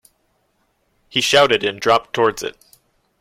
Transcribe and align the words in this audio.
He 1.09 1.21
shouted 1.21 1.63
and 1.63 1.79
dropped 1.79 2.13
towards 2.13 2.41
it. 2.41 2.57